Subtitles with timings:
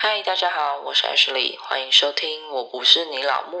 [0.00, 3.58] 嗨，大家好，我是 Ashley，欢迎收听《我不是你老木》。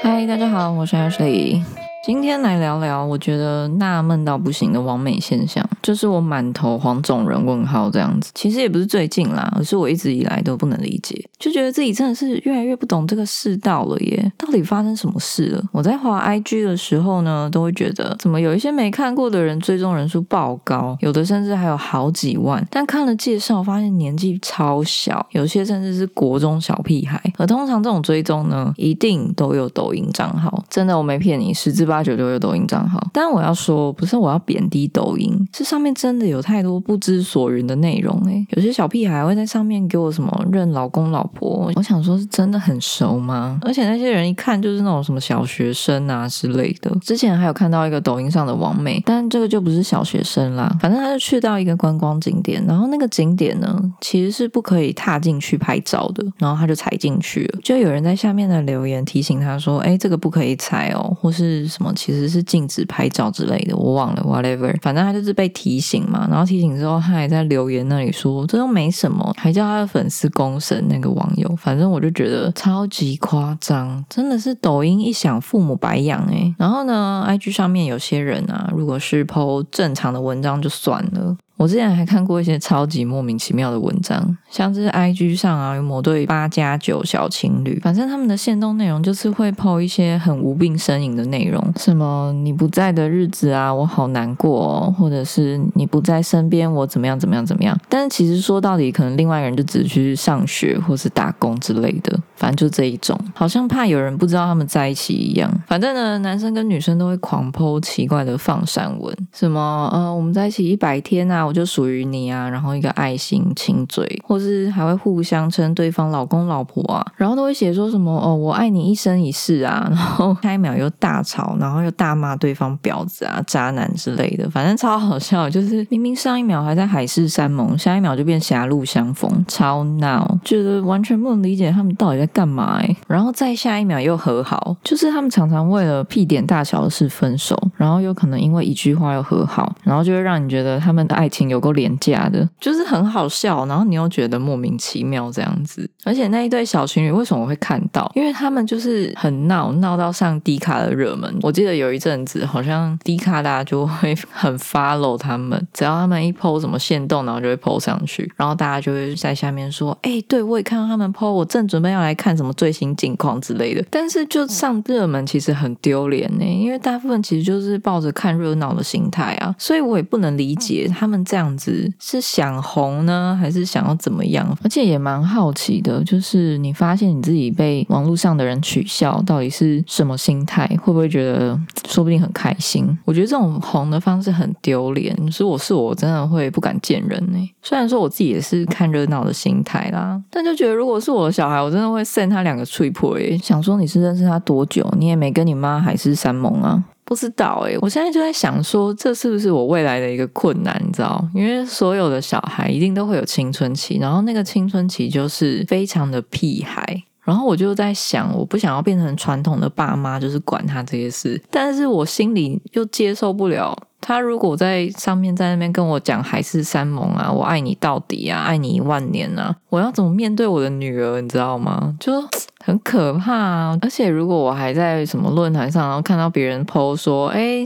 [0.00, 1.64] 嗨，大家好，我是 Ashley。
[2.04, 8.30] 今天来聊聊，我觉得纳闷到不行的完美现象，就是我满头黄种人问号这样子。
[8.34, 14.32] 其实也不是最近啦，而是我一直以来都不能理解，就觉得自己真的是越来越不懂这个世道了耶。
[14.38, 15.62] 到底发生什么事了？
[15.72, 22.64] 我在滑 IG 的时候呢，都会觉得怎么有一些没看过的人追踪人数爆高，有的甚至还有好几万。
[22.70, 27.20] 但看了介绍，发现年纪超小，有些甚至是国中小屁孩。
[27.38, 33.02] 而通常这种追踪呢，一定都有抖音账号，真的我没骗你，十之八九都有抖音账号。
[33.12, 38.46] 但我要说，不是我要贬低抖音，是上面真的有太多不知所云的内容诶。
[38.50, 43.58] 有些小屁孩会在上面给我什么认老公老婆，我想说是真的很熟吗？
[43.62, 46.94] 而且那些人一看就是那种什么小学生啊之类的。
[47.00, 50.76] 之前还有看到一个抖音上的王美，但这个就不是小学生啦。
[50.78, 57.60] 反正他就去到一个观光景点，然后那个景点呢其实是不可以踏进去拍照的，然后他就踩进去了。
[57.62, 66.26] 就有人在下面的留言提醒他说：“哎，这个不可以踩哦，或是什么其实。”是禁止拍照之类的，我忘了，whatever，反正他就是被提醒嘛。
[66.28, 71.54] 然后提醒之后，他还在留言那里说这都没什么，还叫他的粉丝公审那个网友。
[71.56, 76.52] 反正我就觉得超级夸张，真的是抖音一响，父母白养哎。
[76.58, 81.36] 然后呢，IG 上面有些人啊，如果是 po 正常的文章就算了。
[81.56, 97.78] 我之前还看过一些超级莫名其妙的文章，像是 IG 上啊有某对八加九小情侣，反正他们的线动内容就是会 po 一些很无病呻吟的内容，什么你不在的日子啊，我好难过，哦或者是你不在身边，我怎么样怎么样怎么样。
[97.88, 105.48] 但是其实说到底，可能另外一个人就只去上学或是打工之类的，反正就这一种，好像怕有人不知道他们在一起一样。
[105.68, 111.41] 反正呢，男生跟女生都会狂 po 奇怪的放闪文，什么呃我们在一起一百天啊。
[111.42, 125.48] 我就属于你啊，然后一个爱心亲嘴，或是还会互相称对方老公老婆啊，然后都会写说什么哦，我爱你一生一世啊， 然后下一秒又大吵，然后又大骂对方婊子啊、渣男之类的，反正超好笑。
[125.50, 132.96] 就是明明上一秒还在海誓山盟，下一秒就变狭路相逢，超闹，觉得完全不能理解他们到底在干嘛哎。
[133.06, 141.42] 然后再下一秒又和好，就是他们常常为了屁点大小的事分手，然后又可能因为一句话又和好，然后就会让你觉得他们的爱情。
[141.52, 145.86] 有够廉价的，就是很好笑，然后你又觉得莫名其妙这样子。
[146.02, 148.10] 而且那一对小情侣为什么会看到？
[148.14, 151.30] 因为他们就是很闹，闹到上低卡的热门。
[151.42, 171.21] 我记得有一阵子，好像低卡大家就会很 follow 他们，只要他们一 PO 什么线动，然后就会 PO 上去，然后大家就会在下面说：“哎，对我也看到他们 PO，我正准备要来看什么最新近况之类的。”但是就上热门其实很丢脸呢，因为大部分其实就是抱着看热闹的心态啊，所以我也不能理解他们。
[171.24, 174.56] 这样子是想红呢，还是想要怎么样？
[174.62, 180.66] 而且也蛮好奇的，就是你发现你自己被网络上的人取笑，到底是什么心态？
[180.82, 182.98] 会不会觉得说不定很开心？
[183.04, 187.50] 我觉得这种红的方式很丢脸，所以我是我真的会不敢见人呢。
[187.62, 194.86] 虽然说我自己也是看热闹的心态啦，但就觉得如果是我的小孩，我真的会 send 他两个脆破诶，想说你是认识他多久？
[194.98, 196.82] 你也没跟你妈海誓山盟啊。
[197.12, 200.82] 不知道哎，我现在就在想说，这是不是我未来的一个困难？
[200.82, 207.02] 你知道，因为所有的小孩一定都会有青春期，然后那个青春期就是非常的屁孩。
[207.20, 213.76] 然后我就在想，我不想要变成传统的爸妈，就是管他这些事，但是我心里又接受不了。
[214.02, 221.20] 他如果在上面在那边跟我讲海誓山盟啊，我爱你到底啊，爱你一万年啊，我要怎么面对我的女儿？
[221.22, 221.94] 你知道吗？
[222.00, 222.12] 就
[222.58, 223.78] 很可怕啊。
[223.80, 227.64] 而且如果我还在什么论坛上，然后看到别人 PO 说，哎。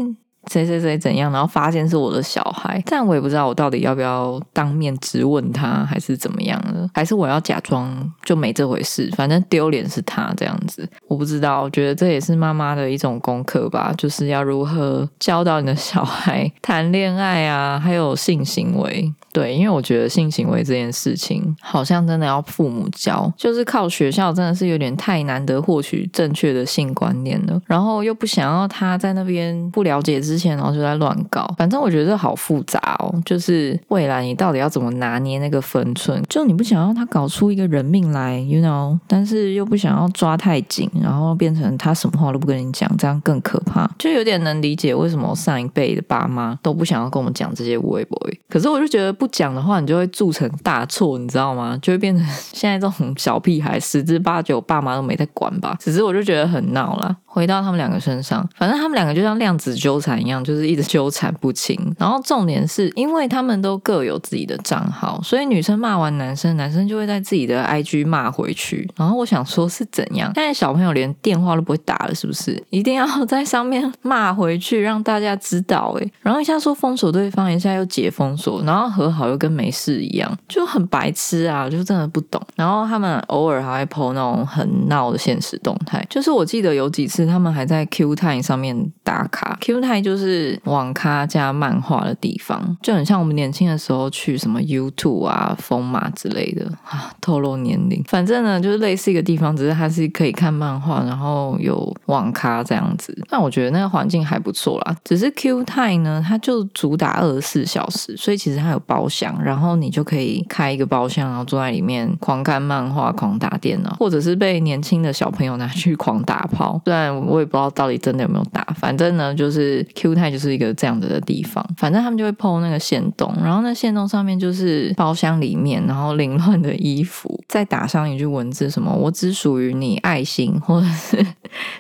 [0.51, 19.13] 谁谁谁怎样，然后发现是我的小孩，但我也不知道我到底要不要当面质问他，还是怎么样的，还是我要假装就没这回事，反正丢脸是他这样子，我不知道，我觉得这也是妈妈的一种功课吧，就是要如何教导你的小孩谈恋爱啊，还有性行为。
[19.33, 31.51] 对，因为我觉得性行为这件事情，好像真的要父母教，就是靠学校真的是有点太难得获取正确的性观念了，然后又不想要他在那边不了解之之前，然后就在乱搞。
[31.57, 36.23] 反正我觉得这好复杂哦，就是未来你到底要怎么拿捏那个分寸？
[36.29, 43.91] 就你不想要他搞出一个人命来，you know，但是又不想要抓太紧，然后变成他什么话都不跟你讲，这样更可怕。
[43.99, 48.17] 就有点能理解为什么上一辈的爸妈都不想要跟我们讲这些微博。
[48.51, 51.79] 可是我就觉得不讲的话，你就会铸成大错，你知道吗？
[51.81, 55.77] 就会变成现在这种小屁孩，十之八九爸妈都没在管吧。
[55.79, 57.17] 只是我就觉得很闹了。
[57.25, 61.79] 回到他们两个身上，反正他们两个就像量子纠缠一样，就是一直纠缠不清。
[61.99, 68.89] 然后重点是因为他们都各有自己的账号，所以女生骂完男生，男生就会在自己的 IG 骂回去。
[68.97, 70.33] 然后我想说，是怎样？
[70.35, 72.61] 现在小朋友连电话都不会打了，是不是？
[72.71, 75.93] 一定要在上面骂回去，让大家知道？
[75.99, 81.69] 诶然后一下说封锁对方，一下又解封锁，然后和好又跟没事一样，就很白痴啊！
[81.69, 82.41] 就真的不懂。
[82.55, 87.27] 然后他们偶尔还会 PO 那种很闹的现实动态，就是我记得有几次。
[87.27, 98.03] 他们还在 Q Time 上面打卡，Q Time 就就是网咖加漫画的地方，就很像我们年轻的时候去什么 YouTube 啊、风马之类的啊，透露年龄。
[98.09, 103.15] 反正呢，就是类似一个地方，只是它是可以看漫画，然后有网咖这样子。
[103.29, 104.97] 但我觉得那个环境还不错啦。
[105.05, 116.81] 只是 Q Time 呢，它就主打二十四小时，所以其实它有包厢，然后你就可以开一个包厢，然后坐在里面狂看漫画、狂打电脑，或者是被年轻的小朋友拿去狂打炮。
[116.87, 121.67] 虽然我也不知道到底真的有没有打，反正呢，就是 Q 泰就是一个这样子的地方。
[121.77, 131.27] 反正他们就会 PO 那个线洞，然后那线洞上面就是包厢里面，然后凌乱的衣服，再打上一句文字，什么我只属于你爱心，或者是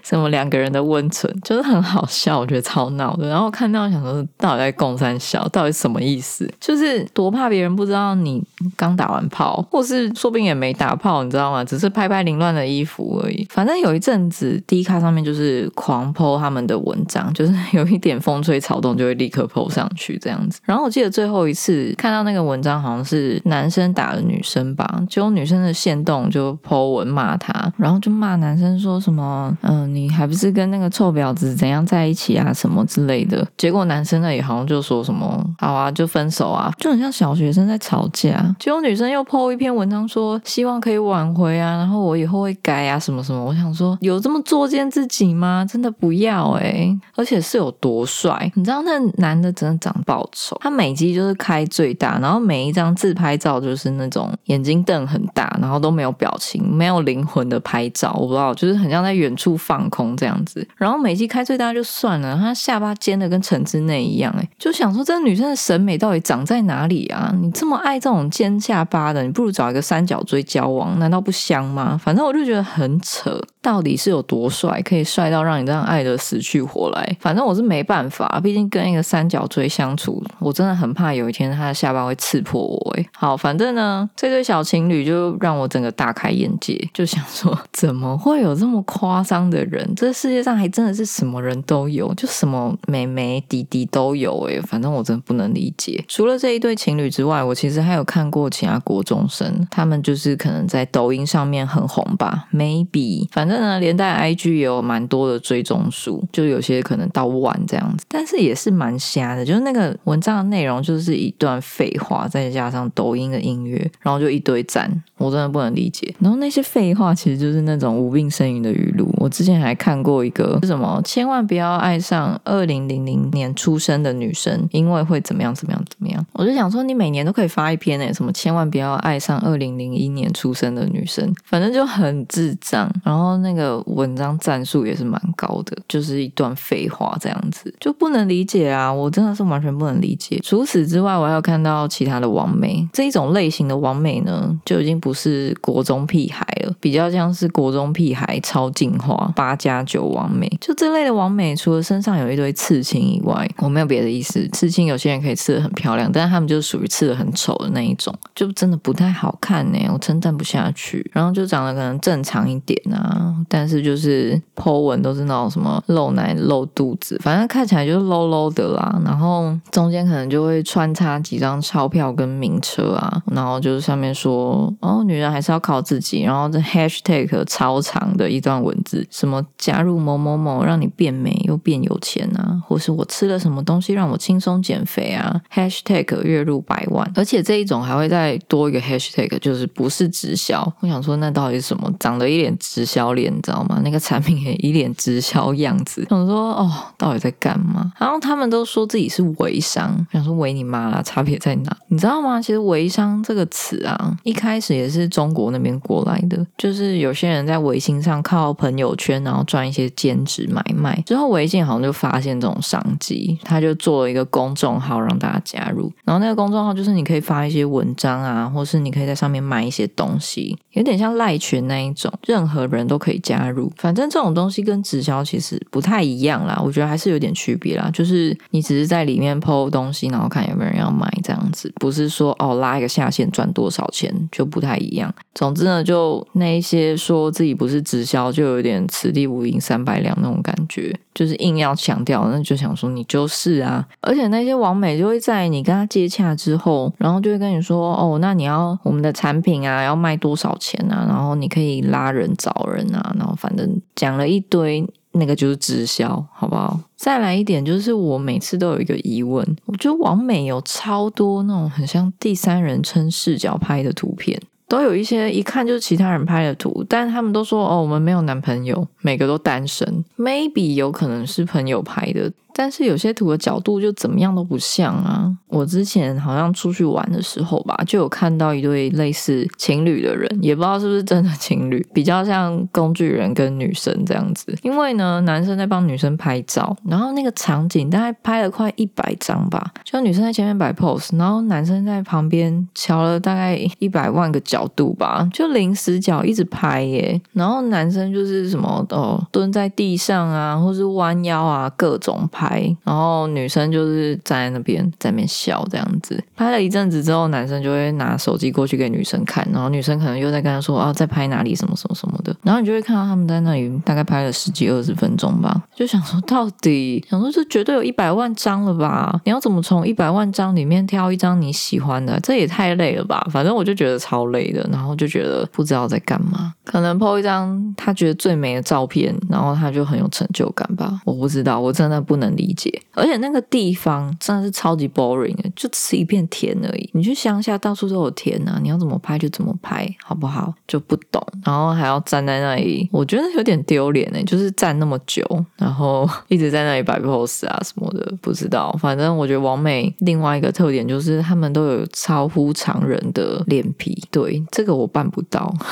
[0.02, 3.28] 什么两个人的温存，就是很好笑，我觉得超闹的。
[3.28, 6.52] 然后看到想说，到底在共三笑，到底什么意思？
[6.60, 8.42] 就是多怕别人不知道你
[8.76, 11.64] 刚打完炮，或是说不定也没打炮，你知道吗？
[11.64, 13.46] 只是拍拍凌乱的衣服而已。
[13.48, 15.46] 反正有一阵子 D 卡上面就是。
[15.46, 20.58] 是狂剖他们的文章，就是有一点风吹草动就会立刻 PO 上去这样子。
[20.64, 33.47] 然后我记得最后一次看到那个文章，好像是男生打了女生吧，结果女生的线动就 po 文骂他，然后就骂男生说什么，嗯，你还不是跟那个臭婊子怎样在一起啊，什么之类的。
[33.58, 38.43] 结果男生那里好像就说什么，好啊，就分手啊，就很像小学生在吵架。
[38.58, 43.44] 结果女生又 po 一篇文章说，希望可以挽回啊，然后我以后会改啊，什么什么。
[43.44, 45.26] 我想说，有这么作践自己？
[45.37, 45.67] 吗？
[45.69, 46.88] 真的不要哎！
[47.14, 48.50] 而且是有多帅？
[48.55, 58.12] 你知道那男的真的长爆丑，他每集就是开最大，然后每一张自拍照就是那种眼睛瞪很大，然后都没有表情、没有灵魂的拍照。
[58.14, 60.66] 我不知道，就是很像在远处放空这样子。
[60.76, 67.31] 然后美肌开最大就算了，他下巴尖的跟陈之内一样，哎，就想说这女生的审美到底长在哪里啊？
[67.38, 72.00] 你这么爱这种尖下巴的，你不如找一个三角锥交往，难道不香吗？
[72.02, 75.26] 反正我就觉得很扯，到底是有多帅，可以帅。
[75.26, 82.94] 到让你这样爱的死去活来，反正我是没办法，毕竟跟一个三角锥相处，我真的很怕有一天他的下巴会刺破我。
[82.96, 89.86] 哎，好，反正呢，这对小情侣就 让我整个大开眼界，就想说， 怎么会有这么夸张的人？
[89.94, 94.48] 这世界上还真的是什么人都有，就什么妹妹弟弟都有。
[94.48, 96.02] 哎，反正我真的不能理解。
[96.08, 103.28] 除了这一对情侣之外，我其实还有看过其他国中生，他们就是可能在抖音上面很红吧，maybe。
[103.30, 105.26] 反正呢，连带 IG 也有蛮多。
[105.26, 109.44] 的追踪数，就有些可能到万这样子，但是也是蛮瞎的。
[109.44, 114.88] 就是那个文章的内容，就是一段废话，再加上抖音的音乐，然后就一堆赞，
[115.26, 116.14] 我真的不能理解。
[116.20, 119.12] 然后那些废话其实就是那种无病呻吟的语录。
[119.26, 126.25] 我之前还看过一个是什么，千万不要爱上二零零零年出生的女生，因为会怎么样怎么样怎么样。
[126.34, 132.88] 我就想说，你每年都可以发一篇诶，什么千万不要爱上二零零一年出生的女生，反正就很智障。
[133.02, 135.06] 然后那个文章赞数也是。
[135.06, 138.93] 蛮高的，就是一段废话这样子，就不能理解啊！
[138.93, 140.41] 我真的是完全不能理解。
[140.43, 150.46] 除此之外，我还有看到其他的网美，这一种类型的网美呢，就已经不是国中屁孩了，比较像是国中屁孩超进化八加九完美。
[150.61, 154.46] 就这类的完美，除了身上有一堆刺青以外，我没有别的意思。
[154.49, 161.08] 刺青有些人可以刺的很漂亮，但是他们就属于刺的很丑的那一种，就真的不太好看呢，我称赞不下去。
[161.15, 164.96] 然后就长得可能正常一点啊，但是就是 po 文。
[165.06, 169.01] 都是那种什么露奶露肚子，反正看起来就是 low low 的啦。
[169.05, 176.23] 然后中间可能就会穿插几张钞票跟名车啊，然后就是上面说哦，女人还是要靠自己。
[176.25, 190.56] 然后这 hashtag 超长的一段文字，什么加入某某某让你变美又变有钱啊，或是我吃了什么东西让我轻松减肥啊，#hashtag 月入百万，而且这一种还会再多一个 #hashtag，就是不是直销。
[190.81, 191.93] 我想说，那到底是什么？
[191.98, 193.81] 长得一脸直销脸，你知道吗？
[193.82, 196.06] 那个产品也一脸直销样子。
[196.08, 197.93] 想说，哦，到底在干嘛？
[197.98, 201.77] 然后他们都说自己是微商，想说微你妈啦，差别在哪？
[201.89, 202.41] 你知道吗？
[202.41, 211.00] 其实微商这个词啊，一开始也是中国那边过来的，就是有些人在微信上靠朋友友圈，然后赚一些兼职买卖。
[211.06, 215.93] 之后微信好像就发现这种商机，他就做了一个公众号让大家加入。
[216.05, 223.72] 然后那个公众号就是你可以发一些文章啊，或是你可以在上面卖一些东西，有点像赖群那一种，任何人都可以加入。
[223.76, 227.90] 反正这种东西跟直销其实不太一样啦，我觉得还是有点区别啦。
[227.93, 235.12] 就是你只是在里面抛东西，然后看有没有人要买这样子，不是说哦拉一个下线赚多少钱就不太一样。
[235.34, 243.86] 总之呢，就那一些说自己不是直销，就有点此地无银三百两那种感觉，就是硬要强调，那就想说你就是啊。
[244.00, 251.06] 而且那些网美就会在你跟他接洽之后，然后就会跟你说哦，那你要我们的产品啊，要卖多少钱啊？
[251.08, 254.84] 然后你可以拉人找人啊，然后反正讲了一堆。
[255.18, 256.78] 那个就是直销，好不好？
[256.94, 264.38] 再来一点，就是我每次都有一个疑问，我觉得网美有超多那种很像第三人称视角拍的图片，
[264.69, 272.32] 都有一些一看就是其他人拍的图，但他们都说哦，我们没有男朋友，每个都单身，maybe 有可能是朋友拍的。
[272.58, 275.31] 但是有些图的角度就怎么样都不像啊！
[275.48, 284.56] 我之前好像出去玩的时候吧，就有看到一对类似情侣的人，也不知道是不是真的情侣，比较像工具人跟女生这样子。
[284.63, 297.20] 因为呢，男生在帮女生拍照，然后那个场景大概拍了快一百张吧，就女生在前面摆 pose，然后男生在旁边瞧了大概一百万个角度吧，就零死角一直拍耶。
[297.34, 302.45] 然后男生就是什么哦，蹲在地上啊，或是弯腰啊，各种拍。
[302.46, 319.20] 拍，然后女生就是站在那边在那边笑这样子，拍了一阵子之后，男生就会拿手机过去给女生看，然后女生可能又在跟他说啊，在拍哪里什么什么什么的，然后你就会看到他们在那里大概拍了十几二十分钟吧，就想说到底想说这绝对有一百万张了吧？
[319.24, 322.20] 你要怎么从一百万张里面挑一张你喜欢的？
[322.20, 323.26] 这也太累了吧？
[323.31, 331.00] 反正我就觉得超累的，然后就觉得不知道在干嘛，可能 po 一张他觉得最美的照片，然后他就很有成就感吧？
[331.05, 332.35] 我不知道，我真的不能。
[332.36, 336.90] 理解，而且那个地方真的是超级 boring 的，就只是一片田而已。
[336.93, 340.55] 你去乡下，到处都有田啊，你要怎么拍就怎么拍，好不好？
[340.69, 344.22] 就不懂，然后还要站在那里，我觉得有点丢脸呢。
[344.24, 345.24] 就是站那么久，
[345.56, 348.76] 然后一直在那里摆 pose 啊什么的，不知道。
[348.81, 355.55] 反正我觉得王美另外一个特点就是他们都有超乎常人的脸皮，对这个我办不到。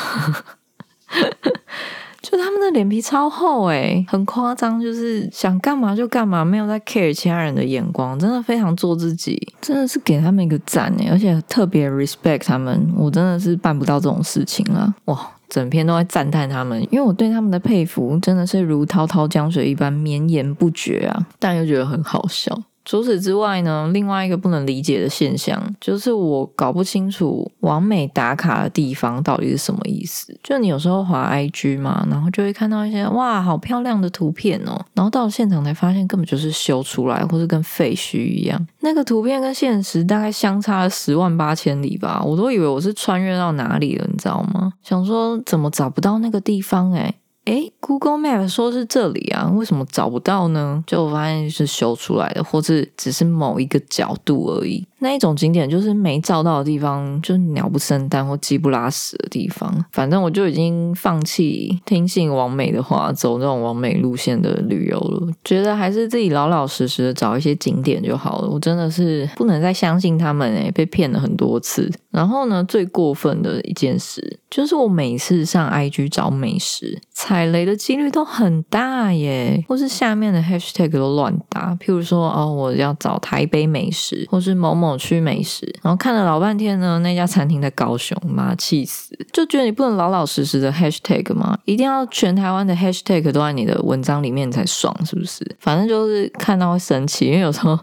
[2.24, 22.58] 就他们的脸皮超厚诶，很夸张，就是想干嘛就干嘛，没有在 care 其他人的眼光，真的非常做自己，真的是给他们一个赞诶，而且特别 respect 他们，我真的是办不到这种事情了，哇，整篇都在赞叹他们，因为我对他们的佩服真的是如滔滔江水一般绵延不绝啊，但又觉得很好笑。
[22.84, 30.38] 除此之外呢，另外一个不能理解的现象就是我搞不清楚完美打卡的地方到底是什么意思。
[30.42, 38.66] 就你有时候滑 IG 嘛，然后就会看到一些哇，好漂亮的图片哦，然后到了现场才发现根本就是修出来，或是跟废墟一样。
[38.80, 44.72] 那个图片跟现实大概相差了十万八千里吧，我都以为我是穿越到哪里了，你知道吗？
[44.82, 47.14] 想说怎么找不到那个地方诶
[47.44, 50.82] 哎 g o o g l e Map 说是这里啊，为什么找不到呢？
[50.86, 54.86] 就发现是修出来的，或是只是某一个角度而已。
[55.04, 59.84] 那一种景点就是没照到的地方，就鸟不生蛋或鸡不拉屎的地方。
[59.92, 65.30] 反正我就已经放弃听信王美的话，走那种王美路线的旅游了。
[65.44, 68.48] 觉得还是自己老老实实的找一些景点就好了。
[68.48, 71.92] 我真的是不能再相信他们诶，被骗了很多次。
[72.10, 81.76] 然后呢，最过分的一件事就是我每次上 IG 找美食，踩雷的几率都很大耶，或是下面的 Hashtag 都乱打。
[81.76, 84.93] 譬如说哦，我要找台北美食，或是某某。
[84.96, 89.16] 区美食，然后看了老半天呢，那家餐厅在高雄，妈气死！
[89.32, 91.58] 就觉得你不能老老实实的 hashtag 吗？
[91.64, 95.44] 一定要全台湾的 hashtag 都在你的文章里面才爽，是不是？
[95.58, 97.78] 反正就是看到会生气，因为有时候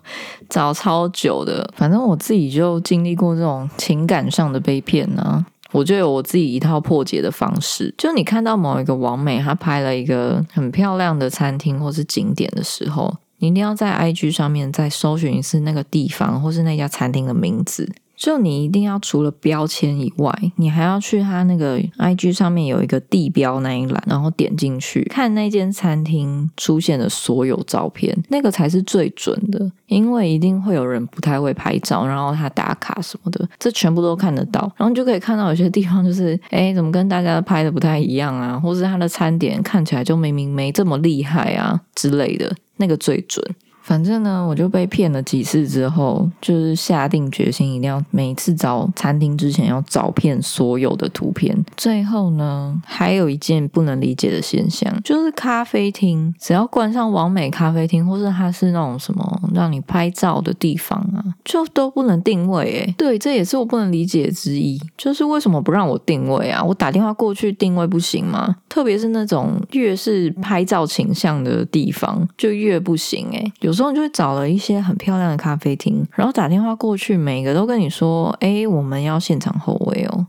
[0.49, 1.69] 找超久的。
[1.75, 7.93] 反正我自己就经历过这种情感上的被骗呢，我就有我自己一套破解的方式。
[7.97, 13.13] 就你看到某一个网美，她拍了一个很漂亮的餐厅或是景点的时候。
[13.41, 29.71] 你一定要在 IG 上面再搜寻一次那个地方或是那家餐厅的名字，就你一定要除了标签以外，你还要去它那个 IG 上面有一个地标那一栏，然后点进去看那间餐厅出现的所有照片，那个才是最准的。
[29.87, 34.61] 因为一定会有人不太会拍照，然后他打卡什么的，这全部都看得到。
[34.77, 38.59] 然后你就可以看到有些地方就是，哎，怎么跟大家拍的不太一样啊？
[38.59, 43.43] 或是他的餐点看起来就明明没这么厉害啊之类的，那个最准。
[43.81, 51.57] 反正呢，我就被骗了几次之后，就是下定决心一定要每次找餐厅之前要找遍所有的图片。
[51.75, 62.85] 最后呢，还有一件不能理解的现象，就是咖啡厅只要关上完美咖啡厅，或是它是那种什么让你拍照的地方啊，就都不能定位。
[62.85, 66.63] 哎，对，这也是我不能理解之一，就是为什么不让我定位啊？
[66.63, 68.55] 我打电话过去定位不行吗？
[68.69, 73.27] 特别是那种越是拍照倾向的地方，就越不行。
[73.33, 73.70] 哎，有。
[73.71, 80.27] 有时候你就会找了一些很漂亮的咖啡厅，然后打电话过去，每个都跟你说：“哎，我们要现场后位哦。”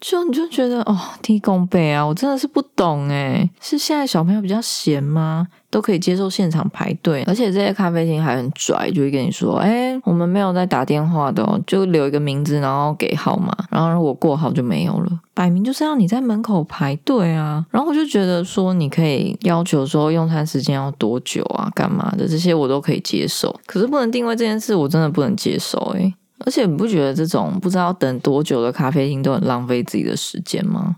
[0.00, 5.48] 就你就觉得哦，提供杯啊，我真的是不懂哎，是现在小朋友比较闲吗？
[5.74, 17.66] 都可以接受现场排队，而且这些咖啡厅还很拽，就会跟你说：“哎，我们没有在打电话的，哦，就留一个名字，然后给号码，然后如果过号就没有了。”摆明就是要你在门口排队啊！
[17.72, 26.14] 然后我就觉得说，你可以要求说用餐时间要多久啊，干嘛的这些我都可以接受，可是不能定位这件事，我真的不能接受哎！
[26.46, 30.94] 而且你不觉得这种不知道等多久的咖啡厅都很浪费自己的时间吗？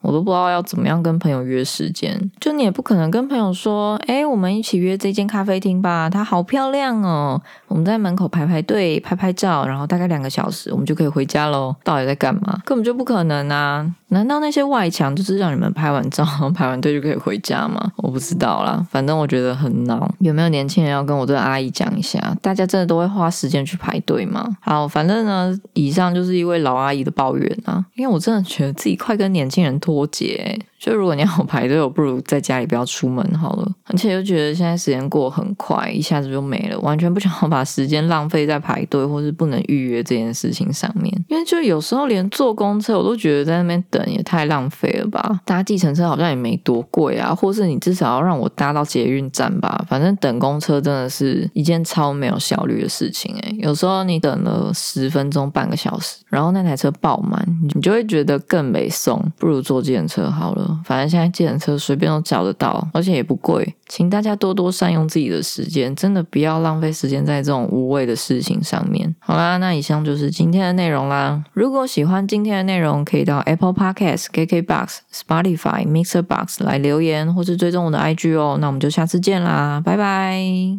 [0.00, 11.74] 我都不知道要怎么样跟朋友约时间，就你也不可能跟朋友说，哎，我们一起约这间咖啡厅吧，它好漂亮哦，我们在门口排排队拍拍照，然后大概两个小时，我们就可以回家喽。
[11.82, 12.60] 到底在干嘛？
[12.64, 13.92] 根本就不可能啊！
[14.10, 16.24] 难道那些外墙就是让你们拍完照、
[16.54, 17.92] 排完队就可以回家吗？
[17.96, 20.10] 我不知道啦，反正我觉得很闹。
[20.20, 22.18] 有没有年轻人要跟我这个阿姨讲一下？
[22.40, 24.46] 大家真的都会花时间去排队吗？
[24.60, 30.58] 好，反正呢，以上就是一位老阿姨的抱怨啊，因为我真的觉得自己快跟年轻人脱节。
[30.78, 33.68] 就如果你要排队，我不如在家里不要出门好了。
[33.86, 41.12] 而且又觉得现在时间过很快，一下子就没了，完全不想要把时间浪费在排队或是不能预约这件事情上面。
[41.28, 45.40] 因为就有时候连坐公车我都觉得在那边等也太浪费了吧。
[45.44, 49.84] 搭计程车好像也没多贵啊，或是你至少要让我搭到捷运站吧。
[49.88, 53.56] 反正等公车真的是一件超没有效率的事情诶。
[53.58, 57.44] 有时候你等了十分钟、半个小时，然后那台车爆满，
[57.74, 60.67] 你就会觉得更没送，不如坐计程车好了。
[60.84, 69.14] 反正现在计程车随便都找得到，而且也不贵，请大家多多善用自己的时间，真的不要浪费时间在这种无谓的事情上面。
[69.18, 71.42] 好啦，那以上就是今天的内容啦。
[71.52, 78.56] 如果喜欢今天的内容，可以到 Apple Podcast、KKBox、Spotify、Mixer Box 来留言，或是追踪我的 IG 哦。
[78.60, 80.78] 那我们就下次见啦，拜拜。